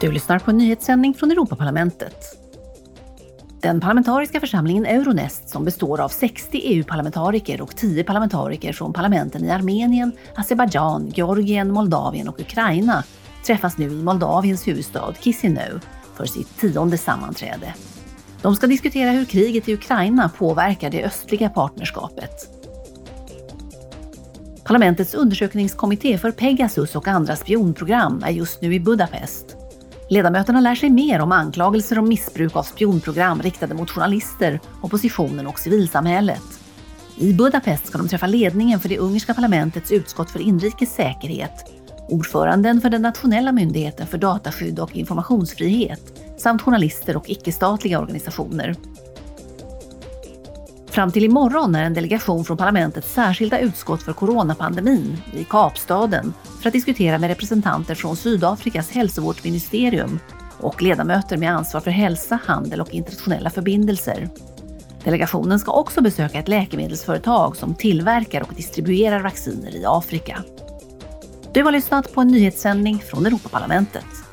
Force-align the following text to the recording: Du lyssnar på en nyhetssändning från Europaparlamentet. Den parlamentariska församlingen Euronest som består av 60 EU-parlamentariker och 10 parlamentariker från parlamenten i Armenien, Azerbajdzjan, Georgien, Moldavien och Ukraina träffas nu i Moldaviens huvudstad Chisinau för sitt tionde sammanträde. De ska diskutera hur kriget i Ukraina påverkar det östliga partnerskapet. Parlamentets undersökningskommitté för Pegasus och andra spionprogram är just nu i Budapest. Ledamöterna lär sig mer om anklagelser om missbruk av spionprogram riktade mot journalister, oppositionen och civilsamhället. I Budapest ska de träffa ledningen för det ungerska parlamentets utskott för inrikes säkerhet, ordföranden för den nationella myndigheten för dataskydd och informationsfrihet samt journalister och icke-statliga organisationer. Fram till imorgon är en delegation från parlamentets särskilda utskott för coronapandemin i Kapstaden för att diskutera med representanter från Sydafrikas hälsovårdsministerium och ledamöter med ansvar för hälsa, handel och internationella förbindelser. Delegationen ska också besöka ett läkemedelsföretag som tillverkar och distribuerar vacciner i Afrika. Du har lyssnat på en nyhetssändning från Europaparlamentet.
Du 0.00 0.12
lyssnar 0.12 0.38
på 0.38 0.50
en 0.50 0.58
nyhetssändning 0.58 1.14
från 1.14 1.30
Europaparlamentet. 1.30 2.42
Den 3.60 3.80
parlamentariska 3.80 4.40
församlingen 4.40 4.86
Euronest 4.86 5.48
som 5.48 5.64
består 5.64 6.00
av 6.00 6.08
60 6.08 6.60
EU-parlamentariker 6.64 7.60
och 7.60 7.76
10 7.76 8.04
parlamentariker 8.04 8.72
från 8.72 8.92
parlamenten 8.92 9.44
i 9.44 9.50
Armenien, 9.50 10.12
Azerbajdzjan, 10.34 11.12
Georgien, 11.14 11.72
Moldavien 11.72 12.28
och 12.28 12.40
Ukraina 12.40 13.04
träffas 13.46 13.78
nu 13.78 13.84
i 13.84 14.02
Moldaviens 14.02 14.68
huvudstad 14.68 15.14
Chisinau 15.20 15.80
för 16.14 16.26
sitt 16.26 16.58
tionde 16.58 16.98
sammanträde. 16.98 17.74
De 18.42 18.56
ska 18.56 18.66
diskutera 18.66 19.10
hur 19.10 19.24
kriget 19.24 19.68
i 19.68 19.74
Ukraina 19.74 20.28
påverkar 20.28 20.90
det 20.90 21.04
östliga 21.04 21.48
partnerskapet. 21.48 22.50
Parlamentets 24.64 25.14
undersökningskommitté 25.14 26.18
för 26.18 26.30
Pegasus 26.30 26.96
och 26.96 27.08
andra 27.08 27.36
spionprogram 27.36 28.22
är 28.26 28.30
just 28.30 28.62
nu 28.62 28.74
i 28.74 28.80
Budapest. 28.80 29.56
Ledamöterna 30.08 30.60
lär 30.60 30.74
sig 30.74 30.90
mer 30.90 31.20
om 31.20 31.32
anklagelser 31.32 31.98
om 31.98 32.08
missbruk 32.08 32.56
av 32.56 32.62
spionprogram 32.62 33.42
riktade 33.42 33.74
mot 33.74 33.90
journalister, 33.90 34.60
oppositionen 34.82 35.46
och 35.46 35.58
civilsamhället. 35.58 36.42
I 37.16 37.32
Budapest 37.32 37.86
ska 37.86 37.98
de 37.98 38.08
träffa 38.08 38.26
ledningen 38.26 38.80
för 38.80 38.88
det 38.88 38.98
ungerska 38.98 39.34
parlamentets 39.34 39.92
utskott 39.92 40.30
för 40.30 40.40
inrikes 40.40 40.94
säkerhet, 40.94 41.52
ordföranden 42.08 42.80
för 42.80 42.90
den 42.90 43.02
nationella 43.02 43.52
myndigheten 43.52 44.06
för 44.06 44.18
dataskydd 44.18 44.78
och 44.80 44.96
informationsfrihet 44.96 46.22
samt 46.38 46.62
journalister 46.62 47.16
och 47.16 47.30
icke-statliga 47.30 48.00
organisationer. 48.00 48.74
Fram 50.96 51.12
till 51.12 51.24
imorgon 51.24 51.74
är 51.74 51.84
en 51.84 51.94
delegation 51.94 52.44
från 52.44 52.56
parlamentets 52.56 53.12
särskilda 53.12 53.58
utskott 53.58 54.02
för 54.02 54.12
coronapandemin 54.12 55.16
i 55.32 55.44
Kapstaden 55.44 56.32
för 56.60 56.68
att 56.68 56.72
diskutera 56.72 57.18
med 57.18 57.28
representanter 57.28 57.94
från 57.94 58.16
Sydafrikas 58.16 58.90
hälsovårdsministerium 58.90 60.18
och 60.60 60.82
ledamöter 60.82 61.36
med 61.36 61.56
ansvar 61.56 61.80
för 61.80 61.90
hälsa, 61.90 62.38
handel 62.46 62.80
och 62.80 62.94
internationella 62.94 63.50
förbindelser. 63.50 64.28
Delegationen 65.04 65.58
ska 65.58 65.72
också 65.72 66.02
besöka 66.02 66.38
ett 66.38 66.48
läkemedelsföretag 66.48 67.56
som 67.56 67.74
tillverkar 67.74 68.42
och 68.42 68.54
distribuerar 68.54 69.20
vacciner 69.20 69.76
i 69.76 69.84
Afrika. 69.86 70.44
Du 71.52 71.62
har 71.62 71.72
lyssnat 71.72 72.12
på 72.12 72.20
en 72.20 72.28
nyhetssändning 72.28 72.98
från 72.98 73.26
Europaparlamentet. 73.26 74.25